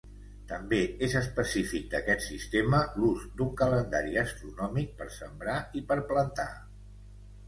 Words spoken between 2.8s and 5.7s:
l'ús d'un calendari astronòmic per sembrar